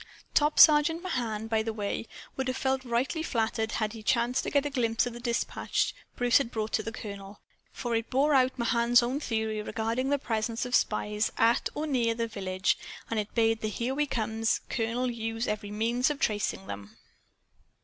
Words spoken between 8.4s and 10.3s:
Mahan's own theory regarding the